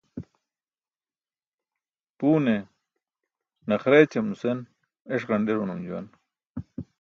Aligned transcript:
Puune 2.17 2.55
naxara 3.67 3.97
ećam 4.05 4.25
nusen 4.29 4.59
eṣ 5.13 5.21
ġanḍer 5.27 5.57
manum 5.59 5.81
juwan. 5.87 6.07